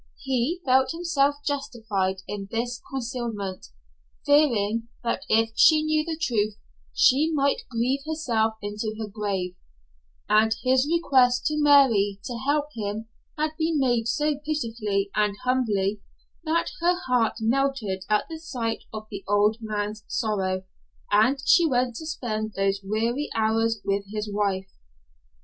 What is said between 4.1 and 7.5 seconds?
fearing that if she knew the truth, she